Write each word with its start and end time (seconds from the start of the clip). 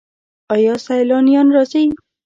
آیا 0.55 0.73
سیلانیان 0.85 1.47
راځي؟ 1.55 1.83